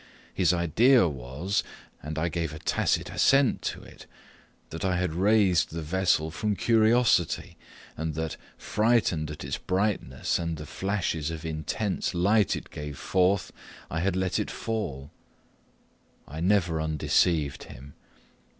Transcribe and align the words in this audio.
His 0.33 0.51
idea 0.51 1.07
was, 1.07 1.63
and 2.01 2.17
I 2.17 2.27
gave 2.27 2.55
a 2.55 2.57
tacit 2.57 3.11
assent 3.11 3.61
to 3.61 3.83
it, 3.83 4.07
that 4.71 4.83
I 4.83 4.97
had 4.97 5.13
raised 5.13 5.69
the 5.69 5.83
vessel 5.83 6.31
from 6.31 6.55
curiosity, 6.55 7.55
and 7.95 8.15
that, 8.15 8.35
frighted 8.57 9.29
at 9.29 9.43
its 9.43 9.59
brightness, 9.59 10.39
and 10.39 10.57
the 10.57 10.65
flashes 10.65 11.29
of 11.29 11.45
intense 11.45 12.15
light 12.15 12.55
it 12.55 12.71
gave 12.71 12.97
forth, 12.97 13.51
I 13.91 13.99
had 13.99 14.15
let 14.15 14.39
it 14.39 14.49
fall. 14.49 15.11
I 16.27 16.39
never 16.39 16.81
undeceived 16.81 17.65
him. 17.65 17.93